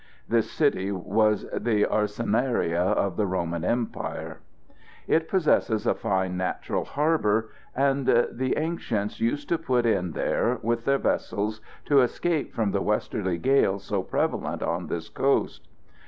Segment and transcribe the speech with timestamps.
[0.27, 4.39] This city was the "Arsenaria" of the Roman Empire.
[5.07, 10.85] It possesses a fine natural harbour, and the ancients used to put in there with
[10.85, 15.67] their vessels to escape from the westerly gales so prevalent on this coast.